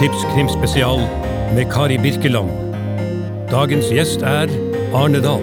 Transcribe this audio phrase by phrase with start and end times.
[0.00, 0.98] Tips Tipskrimspesial
[1.54, 2.48] med Kari Birkeland.
[3.50, 4.48] Dagens gjest er
[4.96, 5.42] Arne Dahl.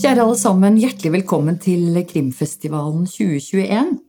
[0.00, 4.00] Kjære alle sammen, hjertelig velkommen til Krimfestivalen 2021.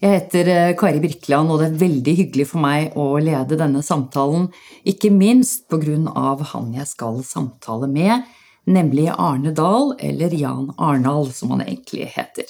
[0.00, 3.82] Jeg heter eh, Kari Birkeland, og det er veldig hyggelig for meg å lede denne
[3.84, 4.46] samtalen,
[4.88, 8.24] ikke minst på grunn av han jeg skal samtale med,
[8.64, 12.48] nemlig Arne Dahl, eller Jan Arnald, som han egentlig heter.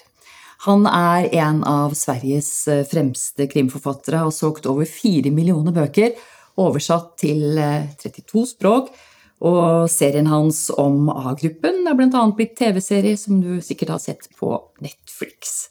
[0.69, 6.15] Han er en av Sveriges eh, fremste krimforfattere, har solgt over fire millioner bøker,
[6.63, 8.95] oversatt til eh, 32 språk,
[9.43, 12.27] og serien hans om A-gruppen er bl.a.
[12.31, 14.55] blitt TV-serie, som du sikkert har sett på
[14.87, 15.65] Netflix.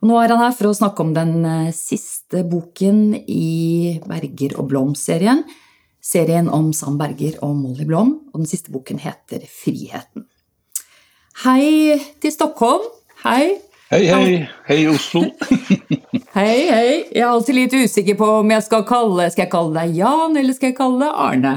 [0.00, 4.54] Og nå er han her for å snakke om den eh, siste boken i Berger
[4.56, 5.42] og Blom-serien.
[6.00, 10.24] Serien om Sam Berger og Molly Blom, og den siste boken heter Friheten.
[11.44, 12.86] Hei til Stockholm.
[13.26, 13.58] Hei.
[13.90, 14.30] Hei, hei.
[14.70, 15.26] Hei, Oslo.
[16.38, 16.88] hei, hei.
[17.10, 20.40] Jeg er alltid litt usikker på om jeg skal kalle, skal jeg kalle deg Jan
[20.40, 21.54] eller skal jeg kalle deg Arne.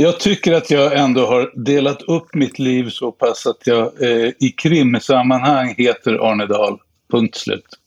[0.00, 4.28] Jag tycker att jag ändå har delat upp mitt liv så pass att jag eh,
[4.40, 6.78] i krimsammanhang heter Arne Dahl.
[7.10, 7.78] Punkt slut.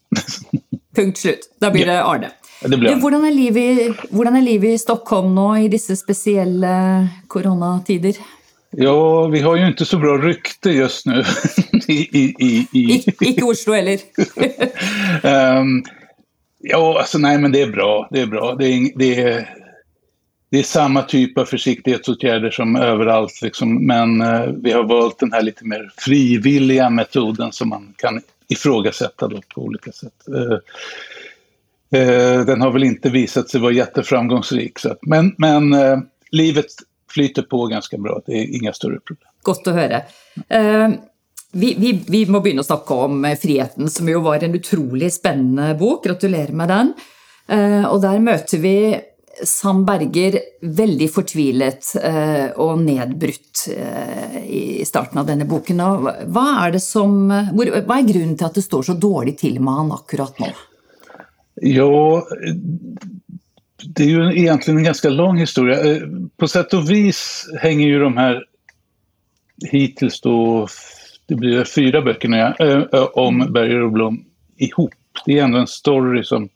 [0.95, 1.39] Punkt slut.
[1.59, 2.31] Da blir det Arne.
[2.61, 3.01] Det blir Arne.
[3.01, 6.73] Hvordan, er livet, hvordan er livet i Stockholm nå i disse spesielle
[7.31, 8.19] koronatider?
[8.71, 11.23] Ja, vi har ju inte så bra rykte just nu.
[11.87, 13.41] I, i, i, i.
[13.41, 13.99] Oslo heller.
[15.59, 15.83] um,
[16.59, 18.07] ja, alltså nej men det är bra.
[18.11, 18.55] Det är bra.
[18.55, 19.49] Det är, det är,
[20.51, 23.41] det är samma typ av försiktighetsåtgärder som överallt.
[23.41, 28.21] Liksom, men uh, vi har valt den här lite mer frivilliga metoden som man kan
[28.51, 30.27] ifrågasätta då på olika sätt.
[30.27, 34.79] Eh, eh, den har väl inte visat sig vara jätteframgångsrik.
[34.79, 35.97] Så att, men men eh,
[36.31, 36.65] livet
[37.11, 39.29] flyter på ganska bra, det är inga större problem.
[39.43, 40.03] Godt å høre.
[40.53, 40.93] Uh,
[41.51, 45.09] vi, vi, vi, må begynne å snakke om eh, Friheten, som jo var en utrolig
[45.13, 46.05] spennende bok.
[46.05, 46.93] Gratulerer med den.
[47.51, 48.75] Uh, og der møter vi
[49.43, 55.81] Sam Berger veldig fortvilet eh, og nedbrutt eh, i starten av denne boken.
[56.33, 59.79] hva, er det som, hva er grunnen til at det står så dårlig til med
[59.79, 60.51] han akkurat nå?
[61.61, 62.27] Ja,
[63.83, 65.83] det är ju egentligen en ganska lång historia.
[65.83, 66.01] Eh,
[66.37, 68.45] på sätt och vis hänger ju de här
[69.71, 70.67] hittills då,
[71.27, 72.55] det blir fyra böckerna
[73.13, 74.25] om Berger och Blom
[74.57, 74.93] ihop.
[75.25, 76.49] Det är ändå en story som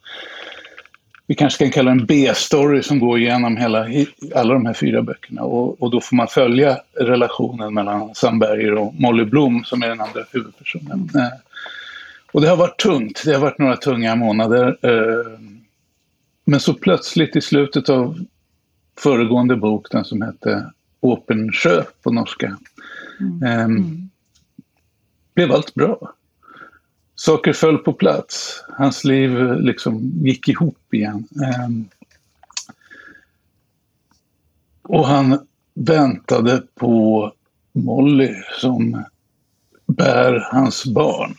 [1.26, 3.86] vi kanske kan kalla en B-story som går igenom hela,
[4.34, 5.42] alla de här fyra böckerna.
[5.42, 9.88] Och, och då får man följa relationen mellan Sam Berger och Molly Blom som är
[9.88, 11.10] den andra huvudpersonen.
[11.14, 11.30] Mm.
[12.32, 14.78] Och det har varit tungt, det har varit några tunga månader.
[14.82, 15.40] Eh,
[16.44, 18.24] men så plötsligt i slutet av
[18.98, 20.70] föregående bok, den som hette
[21.00, 22.56] Åpensjö på norska,
[23.20, 23.42] mm.
[23.42, 24.10] Mm.
[25.34, 26.15] blev allt bra
[27.16, 28.64] saker föll på plats.
[28.78, 31.28] Hans liv eh, liksom gick ihop igen.
[31.44, 31.88] Ehm.
[34.82, 37.32] Och han väntade på
[37.72, 39.04] Molly som
[39.86, 41.34] bär hans barn.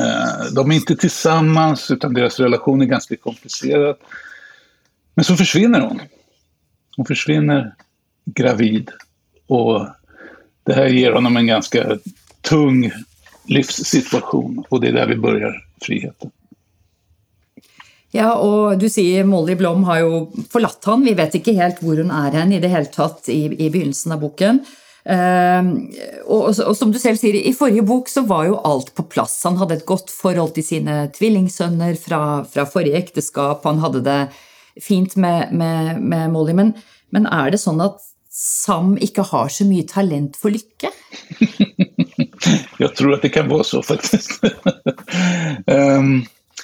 [0.00, 3.96] Ehm, de är inte tillsammans utan deras relation är ganska komplicerad.
[5.14, 6.00] Men så försvinner hon.
[6.96, 7.74] Hon försvinner
[8.24, 8.90] gravid.
[9.46, 9.86] Och
[10.64, 11.98] det här ger honom en ganska
[12.40, 12.92] tung
[13.46, 14.64] livssituation.
[14.68, 16.30] Och det är där vi börjar friheten.
[18.14, 20.18] Ja, og du sier Molly Blom har jo
[20.52, 21.02] forlatt han.
[21.02, 24.14] Vi vet ikke helt hvor hun er hen i det hele tatt i, i begynnelsen
[24.14, 24.60] av boken.
[25.04, 25.66] Uh,
[26.22, 29.34] og, og, som du selv sier, i forrige bok så var jo alt på plass.
[29.44, 33.66] Han hadde et godt forhold til sine tvillingsønner fra, fra forrige ekteskap.
[33.66, 34.20] Han hadde det
[34.80, 36.54] fint med, med, med Molly.
[36.54, 36.70] Men,
[37.10, 37.98] men er det sånn at
[38.30, 40.94] Sam ikke har så mye talent for lykke?
[42.78, 44.44] jag tror att det kan vara så faktiskt.
[45.66, 46.22] um,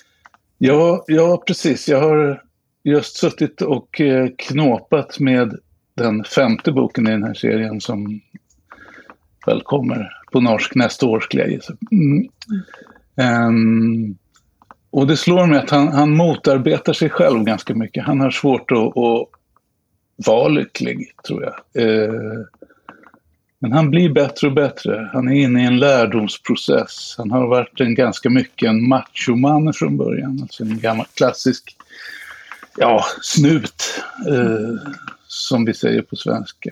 [0.59, 1.89] ja, ja, precis.
[1.89, 2.43] Jag har
[2.85, 5.59] just suttit och eh, knåpat med
[5.95, 8.21] den femte boken i den här serien som
[9.47, 11.75] väl kommer på norsk nästa år skulle jag gissa.
[11.93, 12.29] Mm.
[13.47, 14.17] Um,
[14.91, 18.05] och det slår mig att han, han motarbetar sig själv ganska mycket.
[18.05, 19.29] Han har svårt att, att
[20.27, 21.85] vara lycklig, tror jag.
[21.85, 22.45] Uh,
[23.61, 25.11] men han blir bättre och bättre.
[25.13, 27.15] Han är inne i en lärdomsprocess.
[27.19, 30.39] Han har varit en ganska mycket en machoman från början.
[30.43, 31.77] Alltså en gammal klassisk
[32.77, 34.91] ja, snut, eh,
[35.27, 36.71] som vi säger på svenska.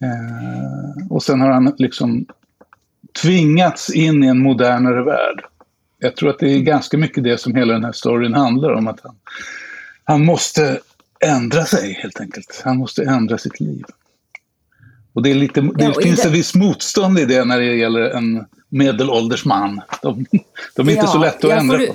[0.00, 2.26] Eh, och sen har han liksom
[3.22, 5.44] tvingats in i en modernare värld.
[5.98, 8.86] Jag tror att det är ganska mycket det som hela den här storyn handlar om.
[8.86, 9.16] Att han,
[10.04, 10.80] han måste
[11.26, 12.62] ändra sig helt enkelt.
[12.64, 13.84] Han måste ändra sitt liv.
[15.14, 17.58] Och det, är lite, det Ja, och finns det- en viss motstånd i det när
[17.60, 19.80] det gäller en medelålders man.
[20.02, 20.26] De,
[20.76, 21.94] de är inte Ja, så lätta att ja, ändra för på.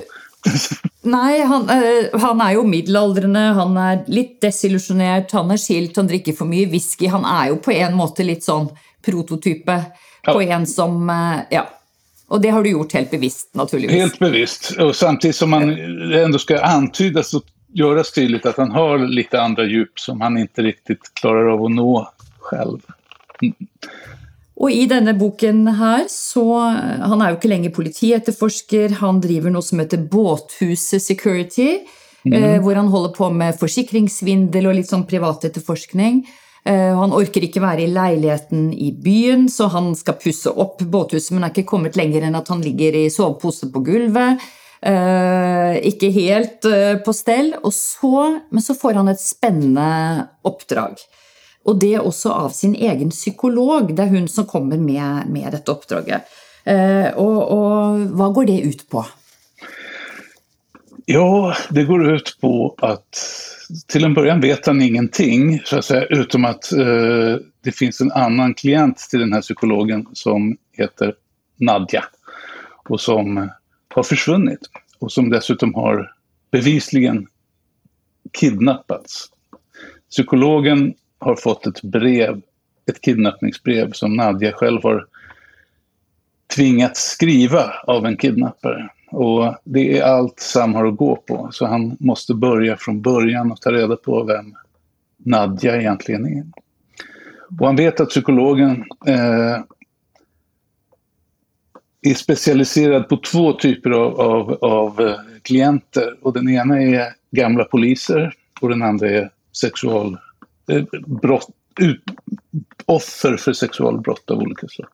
[1.08, 6.06] Nei, han, eh, han er jo middelaldrende, han er litt desillusjonert, han er skilt, han
[6.10, 7.08] drikker for mye whisky.
[7.10, 8.68] Han er jo på en måte litt sånn
[9.04, 9.80] prototype
[10.28, 11.66] på en som eh, Ja.
[12.28, 13.96] Og det har du gjort helt bevisst, naturligvis.
[13.96, 14.70] Helt bevisst.
[14.78, 15.70] Och samtidigt som man
[16.12, 17.42] ändå ska antydas och
[17.72, 21.70] göras tydligt att han har lite andra djup som han inte riktigt klarar av att
[21.70, 22.78] nå själv.
[24.58, 26.44] Og i denne boken her, så
[27.06, 31.84] Han er jo ikke lenger politietterforsker, han driver noe som heter Båthuset Security,
[32.26, 36.24] eh, hvor han holder på med forsikringssvindel og litt sånn privatetterforskning.
[36.68, 41.32] Eh, han orker ikke være i leiligheten i byen, så han skal pusse opp båthuset,
[41.32, 44.42] men er ikke kommet lenger enn at han ligger i sovepose på gulvet.
[44.78, 47.54] Eh, ikke helt eh, på stell.
[47.74, 51.00] Så, men så får han et spennende oppdrag.
[51.64, 53.94] Og det også av sin egen psykolog.
[53.94, 56.28] Det er hun som kommer med, med dette oppdraget.
[56.68, 59.04] Eh, og, og hva går det ut på?
[61.10, 63.16] Ja, det går ut på att
[63.86, 68.12] till en början vet han ingenting, så att säga, utom att eh, det finns en
[68.12, 71.14] annan klient till den här psykologen som heter
[71.56, 72.04] Nadja
[72.88, 73.50] och som
[73.94, 74.60] har försvunnit
[74.98, 76.12] och som dessutom har
[76.52, 77.26] bevisligen
[78.32, 79.26] kidnappats.
[80.10, 82.40] Psykologen har fått ett brev,
[82.86, 85.06] ett kidnappningsbrev som Nadja själv har
[86.54, 88.88] tvingats skriva av en kidnappare.
[89.10, 91.48] Och det är allt Sam har att gå på.
[91.52, 94.54] Så han måste börja från början och ta reda på vem
[95.16, 96.44] Nadja egentligen är.
[97.60, 99.60] Och han vet att psykologen eh,
[102.02, 106.16] är specialiserad på två typer av, av, av eh, klienter.
[106.22, 110.18] Och den ena är gamla poliser och den andra är sexual,
[110.68, 111.48] Eh, brott,
[111.80, 112.02] ut,
[112.86, 114.88] offer för sexualbrott av olika slag.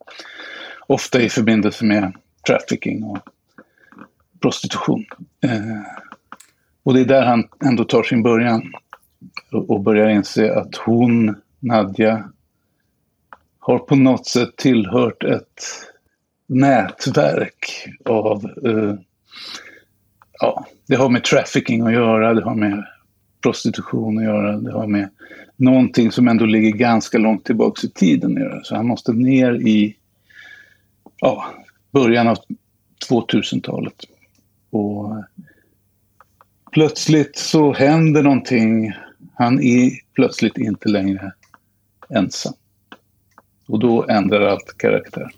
[0.87, 2.13] Ofta i förbindelse med
[2.47, 3.19] trafficking och
[4.41, 5.05] prostitution.
[5.41, 5.83] Eh,
[6.83, 8.73] och det är där han ändå tar sin början
[9.53, 12.31] och, och börjar inse att hon, Nadja,
[13.59, 15.63] har på något sätt tillhört ett
[16.47, 18.45] nätverk av...
[18.65, 18.95] Eh,
[20.41, 22.85] ja, det har med trafficking att göra, det har med
[23.43, 25.11] prostitution att göra, det har med
[25.57, 28.61] någonting som ändå ligger ganska långt tillbaka i tiden.
[28.63, 29.97] Så han måste ner i
[31.21, 31.45] ja,
[31.93, 32.39] början av
[33.11, 33.95] 2000-talet.
[34.71, 35.25] Och eh,
[36.73, 38.93] plötsligt så händer någonting.
[39.35, 41.33] Han är plötsligt inte längre
[42.11, 42.53] ensam.
[43.69, 45.31] Och då ändrar allt karaktär.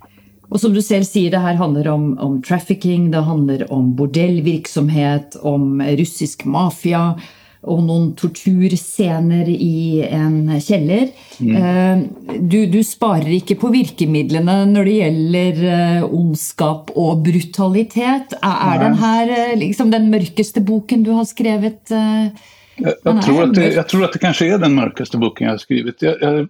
[0.48, 5.36] Och som du själv säger, det här handlar om, om trafficking, det handlar om bordellverksamhet,
[5.36, 7.20] om rysk mafia
[7.66, 11.10] og noen torturscener i en kjeller.
[11.40, 12.04] Eh,
[12.40, 18.36] Du, du sparer ikke på virkemidlene når det gjelder eh, ondskap og brutalitet.
[18.42, 21.90] Er, er den her eh, liksom den mørkeste boken du har skrevet?
[21.90, 22.28] eh,
[22.78, 25.44] Jag, jag, är tror att det, jag tror att det kanske är den mörkaste boken
[25.44, 26.02] jag har skrivit.
[26.02, 26.48] Jag, jag,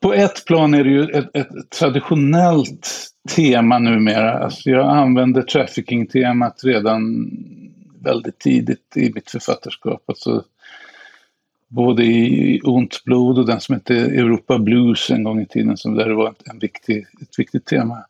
[0.00, 2.88] på ett plan är det ju ett, ett traditionellt
[3.36, 4.38] tema numera.
[4.38, 7.30] Alltså jag använde trafficking-temat redan
[8.02, 10.02] väldigt tidigt i mitt författarskap.
[10.06, 10.44] Alltså
[11.68, 15.94] både i Ont blod och den som hette Europa Blues en gång i tiden som
[15.94, 18.04] där det var ett, en viktig, ett viktigt tema.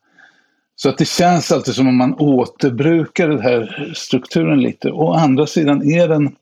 [0.75, 4.91] Så att det känns alltid som om man återbrukar den här strukturen lite.
[4.91, 6.35] Å andra sidan är den,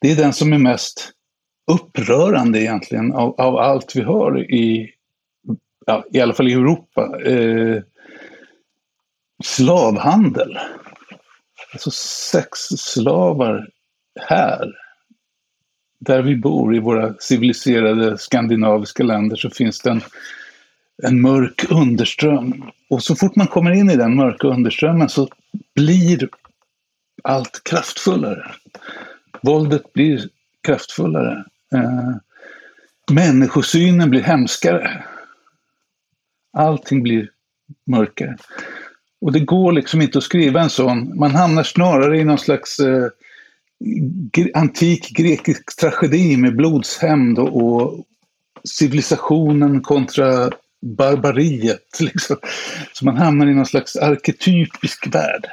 [0.00, 1.12] det är den som är mest
[1.66, 4.90] upprörande egentligen av, av allt vi har i,
[5.86, 7.20] ja, i alla fall i Europa.
[7.20, 7.82] Eh,
[9.44, 10.58] slavhandel.
[11.72, 11.90] Alltså
[12.30, 13.68] sexslavar
[14.20, 14.72] här.
[15.98, 20.02] Där vi bor i våra civiliserade skandinaviska länder så finns det en,
[21.02, 22.70] en mörk underström.
[22.90, 25.28] Och så fort man kommer in i den mörka underströmmen så
[25.74, 26.28] blir
[27.24, 28.50] allt kraftfullare.
[29.42, 30.28] Våldet blir
[30.62, 31.44] kraftfullare.
[31.74, 32.16] Eh,
[33.12, 35.04] människosynen blir hemskare.
[36.52, 37.30] Allting blir
[37.86, 38.36] mörkare.
[39.22, 41.18] Och det går liksom inte att skriva en sån.
[41.18, 43.08] Man hamnar snarare i någon slags eh,
[44.54, 48.04] antik grekisk tragedi med blodshämnd och, och
[48.64, 50.50] civilisationen kontra
[50.82, 51.88] barbariet.
[52.00, 52.36] Liksom.
[52.92, 55.46] Så man hamnar i någon slags arketypisk värld.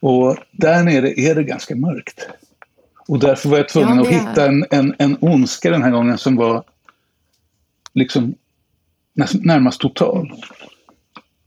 [0.00, 2.28] Och där nere är det ganska mörkt.
[3.08, 6.18] Och därför var jag tvungen Ja, att hitta en, en, en ondska den här gången
[6.18, 6.64] som var
[7.94, 8.34] liksom
[9.32, 10.32] närmast total.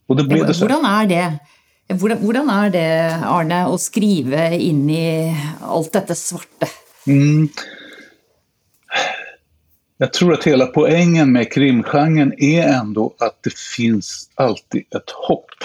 [0.07, 0.65] Och det så.
[0.65, 1.39] Hvordan er det?
[1.87, 2.87] Hvordan, hvordan, er det,
[3.23, 5.31] Arne, å skrive inn i
[5.63, 6.67] alt dette svarte?
[7.07, 7.47] Mm.
[9.97, 15.55] Jag tror att hela poängen med krimgenren är ändå att det finns alltid ett hopp.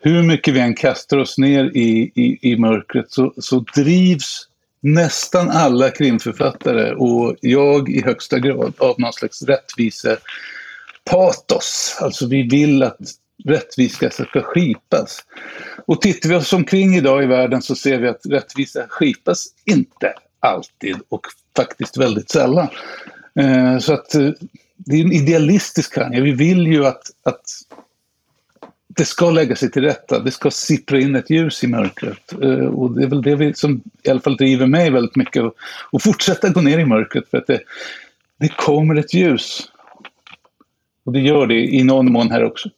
[0.00, 4.48] Hur mycket vi än kastar oss ner i, i, i mörkret så, så drivs
[4.80, 11.98] nästan alla krimförfattare och jag i högsta grad av någon slags rättvisepatos.
[12.00, 12.98] Alltså vi vill att
[13.44, 15.18] rättvisa ska skipas.
[15.86, 20.14] Och tittar vi oss omkring idag i världen så ser vi att rättvisa skipas inte
[20.40, 22.68] alltid och faktiskt väldigt sällan.
[23.40, 24.30] Eh, så att eh,
[24.76, 26.20] det är en idealistisk tanke.
[26.20, 27.42] Vi vill ju att, att
[28.88, 30.18] det ska lägga sig till rätta.
[30.18, 32.32] Det ska sippra in ett ljus i mörkret.
[32.42, 35.44] Eh, och det är väl det vi, som i alla fall driver mig väldigt mycket.
[35.92, 37.60] Att fortsätta gå ner i mörkret för att det,
[38.38, 39.70] det kommer ett ljus.
[41.04, 42.70] Och det gör det i någon mån här också.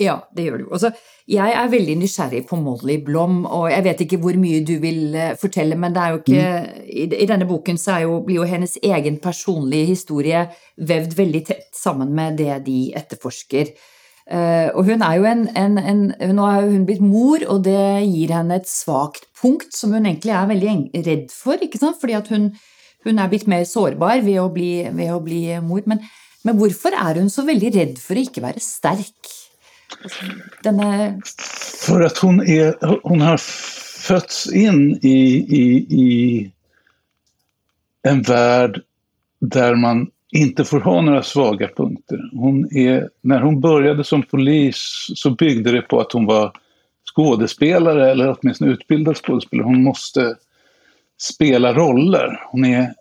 [0.00, 0.66] Ja, det gjør du.
[0.72, 0.90] Altså,
[1.28, 5.14] jeg er veldig nysgjerrig på Molly Blom, og jeg vet ikke hvor mye du vil
[5.14, 6.78] eh, fortelle, men det er jo ikke mm.
[6.88, 10.46] i, i, denne boken så jo, blir jo hennes egen personlige historie
[10.90, 13.74] vevd veldig tett sammen med det de etterforsker.
[14.30, 16.02] Uh, og hun er jo en, en, en,
[16.36, 20.32] Nå er hun blitt mor, og det gir henne et svakt punkt som hun egentlig
[20.36, 20.74] er veldig
[21.08, 21.98] redd for, ikke sant?
[22.00, 22.52] fordi at hun,
[23.08, 25.82] hun er blitt mer sårbar ved å bli, ved å bli mor.
[25.90, 26.04] Men,
[26.46, 29.39] men hvorfor er hun så veldig redd for å ikke være sterk?
[30.62, 31.20] Den är...
[31.86, 33.36] För att hon, är, hon har
[34.00, 36.50] fötts in i, i, i
[38.02, 38.82] en värld
[39.40, 42.30] där man inte får ha några svaga punkter.
[42.32, 46.52] Hon är, när hon började som polis så byggde det på att hon var
[47.14, 49.64] skådespelare eller åtminstone utbildad skådespelare.
[49.64, 50.36] Hon måste
[51.18, 52.40] spela roller.
[52.50, 52.94] Hon är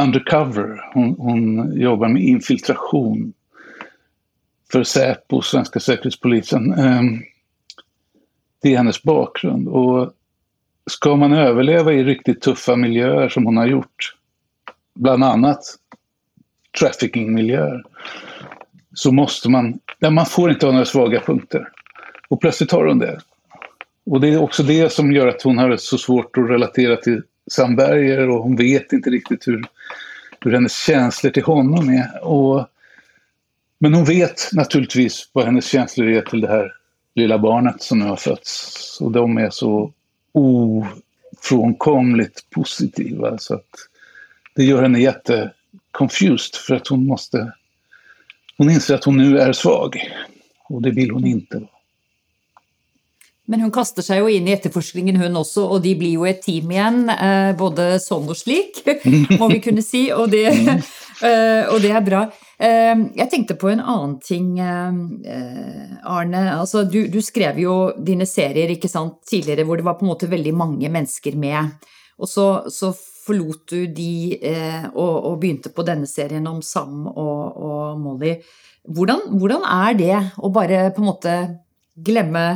[0.00, 0.90] undercover.
[0.94, 3.32] Hon, hon jobbar med infiltration
[4.72, 6.72] för Säpo, svenska säkerhetspolisen.
[6.72, 7.22] Ehm,
[8.62, 9.68] det är hennes bakgrund.
[9.68, 10.12] Och
[10.90, 14.14] ska man överleva i riktigt tuffa miljöer som hon har gjort,
[14.94, 15.60] bland annat
[16.80, 17.82] trafficking-miljöer,
[18.94, 21.68] så måste man, ja, man får inte ha några svaga punkter.
[22.28, 23.20] Och plötsligt har hon det.
[24.06, 27.22] Och det är också det som gör att hon har så svårt att relatera till
[27.50, 29.64] Sam Berger och hon vet inte riktigt hur,
[30.40, 32.24] hur hennes känslor till honom är.
[32.24, 32.66] Och
[33.78, 36.72] men hon vet naturligtvis vad hennes känslor är till det här
[37.14, 38.98] lilla barnet som nu har fötts.
[39.00, 39.92] Och de är så
[40.32, 43.70] ofrånkomligt positiva så att
[44.54, 47.52] det gör henne jätteconfused för att hon måste...
[48.58, 49.96] Hon inser att hon nu är svag
[50.68, 51.68] och det vill hon inte vara.
[53.48, 56.40] Men hun kaster seg jo inn i etterforskningen, hun også, og de blir jo et
[56.42, 57.04] team igjen.
[57.12, 58.80] Eh, både sånn og slik,
[59.38, 62.24] må vi kunne si, og det, eh, og det er bra.
[62.56, 66.44] Eh, jeg tenkte på en annen ting, Arne.
[66.54, 70.12] Altså, du, du, skrev jo dine serier ikke sant, tidligere hvor det var på en
[70.14, 71.76] måte veldig mange mennesker med.
[72.16, 72.94] Og så, så
[73.26, 74.38] forlot du de
[74.94, 78.36] og, og, begynte på denne serien om Sam og, og Molly.
[78.86, 81.36] Hvordan, hvordan er det å bare på en måte
[81.96, 82.46] glemme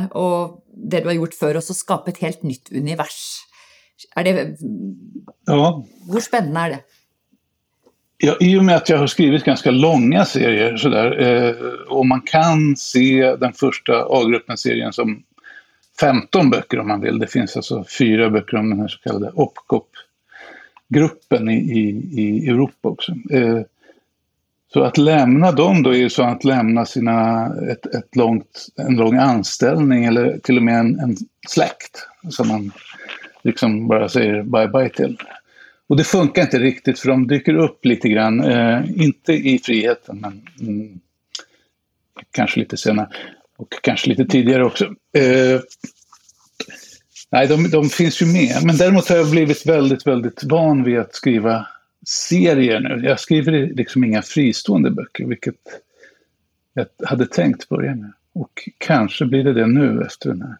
[0.71, 3.21] det du har gjort før, og så skape et helt nytt univers.
[4.17, 4.33] Er det
[5.47, 5.83] ja.
[6.07, 6.81] Hvor spennende är det?
[8.23, 11.55] Ja, I och med att jag har skrivit ganska långa serier sådär, eh,
[11.87, 15.23] och man kan se den första A-gruppen-serien som
[15.99, 17.19] 15 böcker om man vill.
[17.19, 21.89] Det finns alltså fyra böcker om den här så kallade Opcop-gruppen i, i,
[22.21, 23.11] i Europa också.
[23.31, 23.59] Eh,
[24.73, 28.95] så att lämna dem då är ju så att lämna sina, ett, ett långt, en
[28.95, 32.71] lång anställning eller till och med en, en släkt som man
[33.41, 35.17] liksom bara säger bye bye till.
[35.91, 40.19] Och det funkar inte riktigt för de dyker upp lite grann, eh, inte i friheten
[40.19, 40.99] men mm,
[42.31, 43.09] kanske lite senare
[43.57, 44.85] och kanske lite tidigare också.
[45.17, 45.61] Eh,
[47.31, 50.99] nej, de, de finns ju med, men däremot har jag blivit väldigt, väldigt van vid
[50.99, 51.67] att skriva
[52.07, 53.07] serier nu.
[53.07, 55.55] Jag skriver liksom inga fristående böcker, vilket
[56.73, 58.13] jag hade tänkt börja med.
[58.33, 60.57] Och kanske blir det det nu efter den här.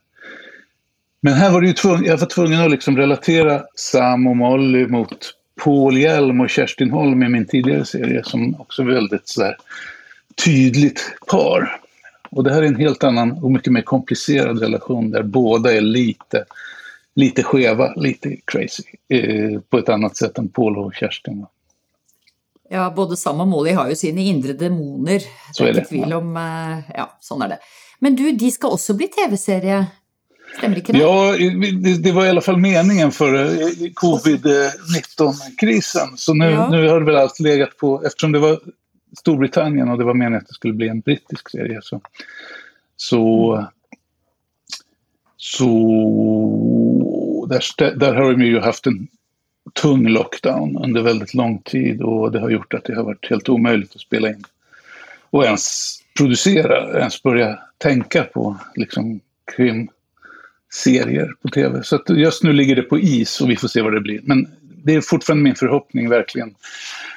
[1.21, 4.87] Men här var det ju tvungen, jag var tvungen att liksom relatera Sam och Molly
[4.87, 9.53] mot Paul Hjelm och Kerstin Holm i min tidigare serie som också är väldigt så
[10.45, 11.79] tydligt par.
[12.29, 15.81] Och det här är en helt annan och mycket mer komplicerad relation där båda är
[15.81, 16.45] lite
[17.13, 21.45] lite skeva, lite crazy eh, på ett annat sätt än Paul och Kerstin.
[22.69, 25.21] Ja, både Sam och Molly har ju sina inre demoner.
[25.53, 25.85] Så är det.
[25.85, 27.59] Tvil om, eh, ja, sån är det.
[27.99, 29.85] Men du, de ska också bli tv-serie.
[30.63, 30.99] Inte det?
[30.99, 31.35] Ja,
[31.99, 36.17] det, var i alla fall meningen för eh, covid-19-krisen.
[36.17, 36.69] Så nu, ja.
[36.69, 38.59] nu har det väl allt legat på, eftersom det var
[39.19, 42.01] Storbritannien och det var meningen att det skulle bli en brittisk serie så,
[42.95, 43.57] så
[45.41, 49.07] så där, där har de ju haft en
[49.73, 53.49] tung lockdown under väldigt lång tid och det har gjort att det har varit helt
[53.49, 54.43] omöjligt att spela in
[55.29, 59.19] och ens producera, ens börja tänka på liksom
[60.71, 61.83] krimserier på tv.
[61.83, 64.19] Så just nu ligger det på is och vi får se vad det blir.
[64.23, 64.47] Men
[64.85, 66.55] det är fortfarande min förhoppning verkligen.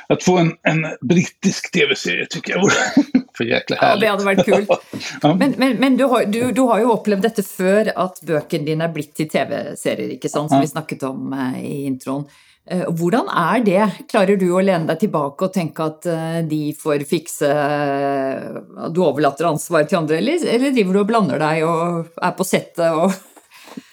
[0.06, 2.72] Att få en, en brittisk tv-serie tycker jag vore
[3.36, 4.02] för jäkla härligt.
[4.02, 4.66] Ja, det hade varit kul.
[5.22, 5.34] ja.
[5.34, 8.84] Men, men, men du, har, du, du, har ju upplevt detta för att böckerna dina
[8.84, 10.50] är blivit till tv-serier, inte sant?
[10.50, 10.62] Som ja.
[10.62, 12.24] vi snackat om eh, i intron.
[12.72, 13.88] Uh, hvordan er det?
[14.08, 17.02] Klarer du å lene deg tilbake og tenke at uh, de får
[17.44, 22.32] uh, Du overlater ansvaret til andre, eller, eller driver du og blander deg og er
[22.38, 23.12] på settet og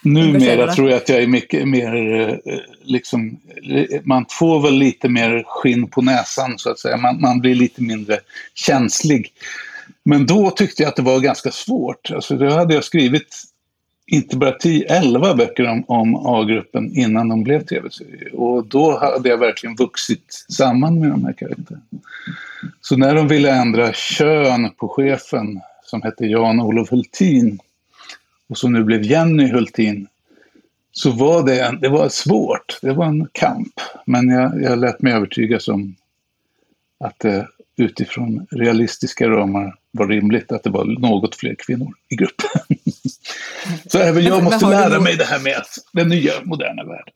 [0.01, 2.41] Numera tror jag att jag är mycket mer,
[2.83, 3.39] liksom,
[4.03, 6.97] man får väl lite mer skinn på näsan så att säga.
[6.97, 8.19] Man, man blir lite mindre
[8.53, 9.33] känslig.
[10.03, 12.11] Men då tyckte jag att det var ganska svårt.
[12.11, 13.43] Alltså, då hade jag skrivit
[14.07, 18.35] inte bara 10, 11 böcker om, om A-gruppen innan de blev tv-serier.
[18.35, 21.81] Och då hade jag verkligen vuxit samman med de här karaktärerna.
[22.81, 27.59] Så när de ville ändra kön på chefen som hette Jan-Olof Hultin
[28.51, 30.07] och som nu blev Jenny Hultin
[30.91, 33.73] så var det, det var svårt, det var en kamp.
[34.05, 35.95] Men jag, jag lät mig övertygas om
[36.99, 42.61] att det utifrån realistiska ramar var rimligt att det var något fler kvinnor i gruppen.
[43.87, 45.61] Så även jag måste lära mig det här med
[45.93, 47.13] den nya moderna världen.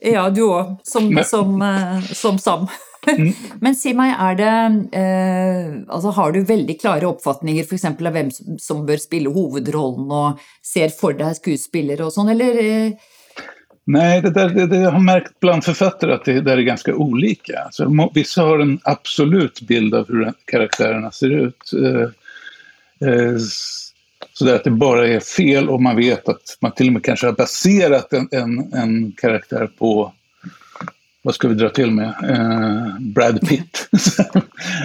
[0.00, 2.02] ja, du òg, som, som, uh,
[2.38, 2.58] som.
[2.58, 2.68] Mm.
[3.64, 4.52] Men si meg, er det
[4.98, 7.88] eh, altså Har du veldig klare oppfatninger f.eks.
[7.90, 12.62] av hvem som, som bør spille hovedrollen, og ser for deg skuespillere og sånn, eller?
[12.62, 13.10] Eh?
[13.86, 16.94] Nej, det, där, det, det, jag har märkt bland författare att det, det är ganska
[16.94, 17.58] olika.
[17.58, 21.72] Alltså, vissa har en absolut bild av hur karaktärerna ser ut.
[21.72, 23.36] Eh, eh,
[24.32, 27.04] så där att det bara är fel och man vet att man till och med
[27.04, 30.12] kanske har baserat en, en, en karaktär på
[31.24, 32.14] vad ska vi dra till med?
[32.24, 33.88] Uh, Brad Pitt.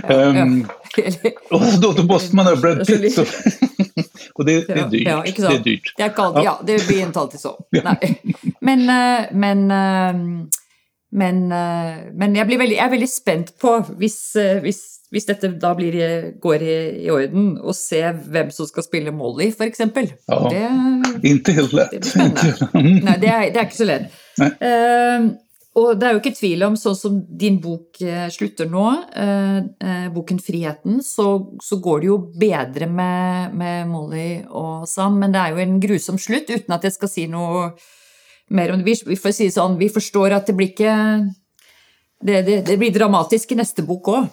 [0.10, 0.68] um,
[1.50, 3.14] och då, då måste man ha Brad Pitt.
[3.14, 3.22] Så,
[4.34, 5.08] och det, det, är dyrt.
[5.08, 5.94] Ja, det är dyrt.
[5.98, 6.44] Det, kalt, ja.
[6.44, 6.62] ja.
[6.66, 7.66] det blir inte alltid så.
[8.62, 10.46] Men, eh, men, eh,
[11.12, 11.48] men,
[12.14, 14.18] men jeg, blir veldig, jeg er veldig spent på, hvis,
[14.62, 15.96] hvis, hvis dette da blir,
[16.40, 19.82] går i, i, orden, å se hvem som skal spille Molly, f.eks.
[19.82, 20.64] Ja, det,
[21.34, 21.96] ikke helt lett.
[21.98, 23.02] Det blir spennende.
[23.10, 24.20] Nei, det er, det er ikke så lett.
[24.40, 25.34] Uh,
[25.78, 29.60] og det er jo ikke tvil om, sånn som din bok eh, slutter nå, eh,
[29.86, 31.28] eh, boken 'Friheten', så,
[31.62, 35.80] så, går det jo bedre med, med, Molly og Sam, men det er jo en
[35.80, 37.70] grusom slutt, uten at jeg skal si noe
[38.50, 38.98] mer om det.
[39.06, 40.96] Vi, får si sånn, vi forstår at det blir ikke
[42.20, 44.26] Det, det, det blir dramatisk i neste bok òg.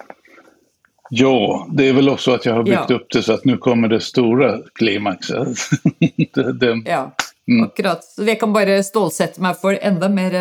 [1.10, 2.96] Ja, det är väl också att jag har byggt ja.
[2.96, 5.48] upp det så att nu kommer det stora klimaxet.
[6.34, 7.14] det, det, ja,
[7.48, 7.64] mm.
[7.64, 8.04] akkurat.
[8.04, 10.34] Så jeg kan bare stålsette meg for enda mer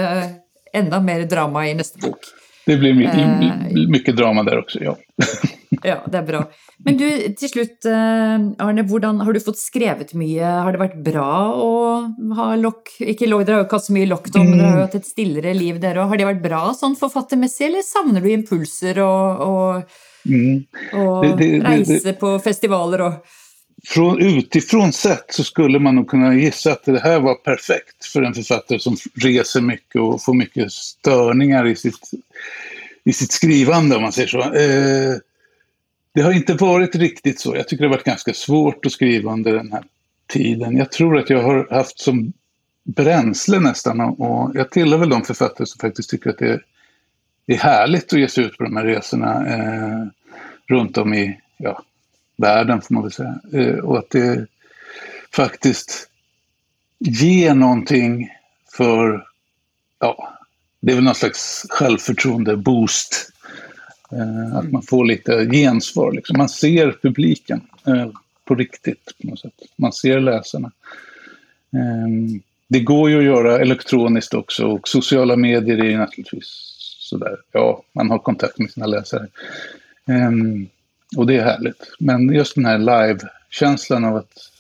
[0.76, 2.20] ända mer drama i nästa bok.
[2.66, 4.98] Det blir mycket, uh, mycket drama där också, ja.
[5.84, 6.50] ja, det är bra.
[6.78, 10.44] Men du, till slut, eh, Arne, hvordan, har du fått skrivit mycket?
[10.46, 12.90] Har det varit bra att ha lock...
[13.00, 15.80] Ikke lock, har hatt så mye lockdown, men dere har jo hatt et stillere liv,
[15.80, 16.10] dere òg.
[16.10, 20.64] Har det varit bra sånn forfattermessig, eller savner du impulser och og, mm.
[20.94, 23.14] og reise på festivaler och
[23.86, 28.22] från, utifrån sett så skulle man nog kunna gissa att det här var perfekt för
[28.22, 32.12] en författare som reser mycket och får mycket störningar i sitt,
[33.04, 34.42] i sitt skrivande om man säger så.
[34.42, 35.16] Eh,
[36.14, 37.56] det har inte varit riktigt så.
[37.56, 39.84] Jag tycker det har varit ganska svårt att skriva under den här
[40.28, 40.78] tiden.
[40.78, 42.34] Jag tror att jag har haft som
[42.84, 46.62] bränsle nästan och jag tillhör väl de författare som faktiskt tycker att det
[47.48, 50.08] är härligt att ge sig ut på de här resorna eh,
[50.68, 51.84] runt om i ja,
[52.38, 53.40] världen får man väl säga.
[53.54, 54.48] Eh, och att det
[55.32, 56.10] faktiskt
[57.00, 58.30] ger någonting
[58.78, 59.28] för,
[60.00, 60.38] ja,
[60.80, 63.32] det är väl någon slags självförtroende-boost.
[64.12, 66.12] Eh, att man får lite gensvar.
[66.12, 66.38] Liksom.
[66.38, 68.10] Man ser publiken eh,
[68.46, 69.54] på riktigt på något sätt.
[69.76, 70.72] Man ser läsarna.
[72.68, 77.84] Det går ju att göra elektroniskt också och sociala medier är ju naturligtvis sådär, ja,
[77.92, 79.28] man har kontakt med sina läsare.
[81.18, 81.96] Och det är härligt.
[82.00, 84.52] Men just den här live-känslan av att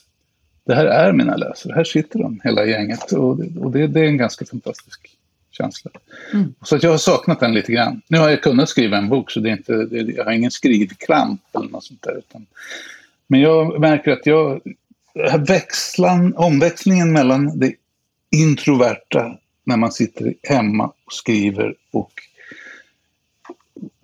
[0.65, 3.11] det här är mina läsare, här sitter de, hela gänget.
[3.11, 5.17] Och det, och det, det är en ganska fantastisk
[5.51, 5.91] känsla.
[6.33, 6.53] Mm.
[6.61, 8.01] Så att jag har saknat den lite grann.
[8.07, 10.51] Nu har jag kunnat skriva en bok så det är inte, det, jag har ingen
[10.51, 12.17] skrivkramp eller något sånt där.
[12.17, 12.45] Utan,
[13.27, 14.61] men jag märker att jag,
[15.47, 17.73] växlan, omväxlingen mellan det
[18.31, 22.11] introverta när man sitter hemma och skriver och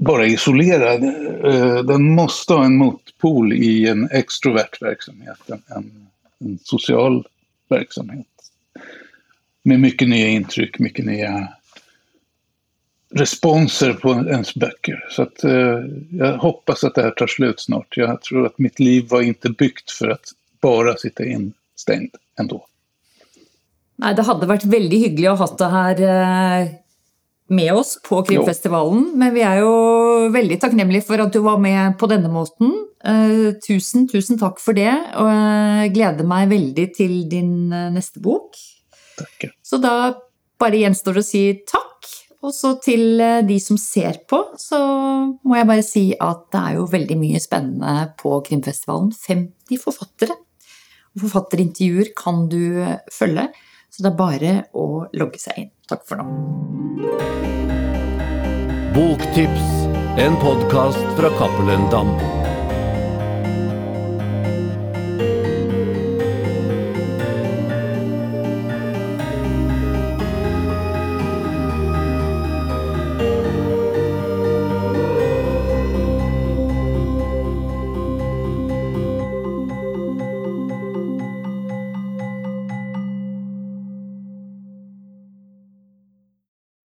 [0.02, 1.04] bara isolerad.
[1.44, 6.08] Eh, den måste ha en motpol i en extrovert verksamhet, en,
[6.40, 7.28] en social
[7.70, 8.28] verksamhet.
[9.64, 11.48] Med mycket nya intryck, mycket nya
[13.14, 15.06] responser på ens böcker.
[15.10, 15.80] Så att, eh,
[16.12, 17.98] jag hoppas att det här tar slut snart.
[17.98, 20.26] Jag tror att mitt liv var inte byggt för att
[20.62, 22.66] bara sitta instängd ändå.
[23.96, 26.68] Nej, det hade varit väldigt hyggligt att ha det här eh,
[27.52, 29.18] med oss på Krimfestivalen, jo.
[29.18, 32.88] men vi är ju väldigt tacksamma för att du var med på denna måten.
[33.08, 38.20] Uh, tusen, tusen tack för det, och jag gläder mig väldigt till din uh, nästa
[38.20, 38.52] bok.
[39.18, 39.52] Tack.
[39.62, 40.14] Så då
[40.60, 42.06] bara gjenstår det att säga tack.
[42.42, 44.78] Och så till uh, de som ser på, så
[45.44, 49.12] må jag bara säga att det är ju väldigt mycket spännande på Krimfestivalen.
[49.28, 50.32] 50 författare.
[51.16, 53.48] Och författarintervjuer kan du följa.
[53.90, 55.70] Så det är bara att logga sig in.
[55.92, 56.24] Tack för nu.
[58.96, 62.41] Boktips, en podcast från Cappelen Damm.